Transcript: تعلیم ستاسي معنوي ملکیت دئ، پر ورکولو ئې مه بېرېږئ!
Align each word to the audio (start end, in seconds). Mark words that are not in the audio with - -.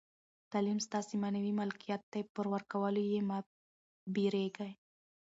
تعلیم 0.51 0.79
ستاسي 0.87 1.15
معنوي 1.23 1.51
ملکیت 1.59 2.01
دئ، 2.13 2.21
پر 2.35 2.45
ورکولو 2.53 2.99
ئې 3.09 3.19
مه 3.29 3.37
بېرېږئ! 4.13 4.71